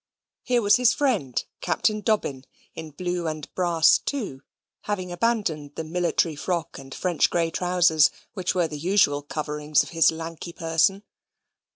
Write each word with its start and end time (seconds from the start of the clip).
Here 0.41 0.63
was 0.63 0.77
his 0.77 0.95
friend 0.95 1.45
Captain 1.59 2.01
Dobbin, 2.01 2.45
in 2.73 2.89
blue 2.89 3.27
and 3.27 3.47
brass 3.53 3.99
too, 3.99 4.41
having 4.85 5.11
abandoned 5.11 5.75
the 5.75 5.83
military 5.83 6.35
frock 6.35 6.79
and 6.79 6.91
French 6.91 7.29
grey 7.29 7.51
trousers, 7.51 8.09
which 8.33 8.55
were 8.55 8.67
the 8.67 8.79
usual 8.79 9.21
coverings 9.21 9.83
of 9.83 9.89
his 9.89 10.09
lanky 10.11 10.53
person. 10.53 11.03